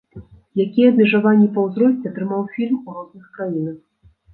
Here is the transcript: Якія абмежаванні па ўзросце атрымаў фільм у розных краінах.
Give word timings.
Якія 0.63 0.87
абмежаванні 0.93 1.47
па 1.59 1.67
ўзросце 1.67 2.05
атрымаў 2.13 2.45
фільм 2.59 2.83
у 2.87 3.01
розных 3.01 3.33
краінах. 3.41 3.83